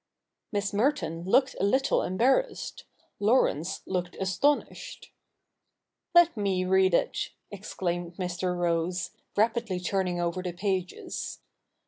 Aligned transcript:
Miss 0.51 0.73
Merton 0.73 1.25
looked 1.25 1.55
a 1.59 1.63
little 1.63 2.01
embarrassed; 2.01 2.85
Laurence 3.19 3.83
looked 3.85 4.15
astonished.' 4.19 5.11
Let 6.15 6.35
me 6.35 6.65
read 6.65 6.95
it,' 6.95 7.29
exclaimed 7.51 8.15
Mr. 8.15 8.57
Rose, 8.57 9.11
rapidly 9.37 9.79
turning 9.79 10.19
over 10.19 10.41
the 10.41 10.53
pages. 10.53 11.41